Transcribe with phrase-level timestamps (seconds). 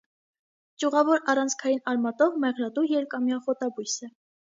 [0.83, 4.11] Ճյուղավոր առանցքային արմատով, մեղրատու երկամյա խոտաբույս է։